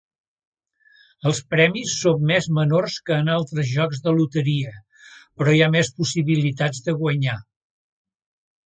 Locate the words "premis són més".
1.55-2.47